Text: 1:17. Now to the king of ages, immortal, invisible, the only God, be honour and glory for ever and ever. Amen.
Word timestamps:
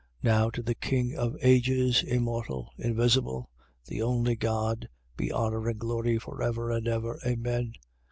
1:17. 0.23 0.23
Now 0.23 0.49
to 0.49 0.63
the 0.63 0.73
king 0.73 1.15
of 1.15 1.37
ages, 1.43 2.01
immortal, 2.01 2.71
invisible, 2.79 3.51
the 3.85 4.01
only 4.01 4.35
God, 4.35 4.89
be 5.15 5.31
honour 5.31 5.69
and 5.69 5.77
glory 5.79 6.17
for 6.17 6.41
ever 6.41 6.71
and 6.71 6.87
ever. 6.87 7.19
Amen. 7.23 7.73